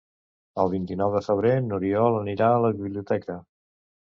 El 0.63 0.69
vint-i-nou 0.71 1.11
de 1.17 1.21
febrer 1.27 1.51
n'Oriol 1.67 2.19
anirà 2.23 2.51
a 2.55 2.59
la 2.67 2.73
biblioteca. 2.81 3.37